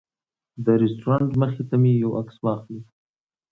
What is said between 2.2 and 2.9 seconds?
عکس واخلي.